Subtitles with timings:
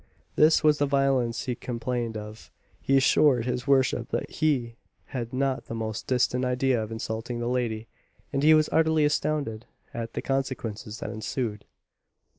[0.35, 2.49] This was the violence he complained of.
[2.81, 4.77] He assured his worship that he
[5.13, 7.85] had not the most distant idea of insulting the lady,
[8.33, 11.65] and he was utterly astonished at the consequences that ensued.